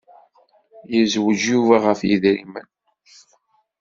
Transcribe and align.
Yezweǧ 0.95 1.41
Yuba 1.51 1.77
ɣef 1.85 1.99
yedrimen. 2.09 2.67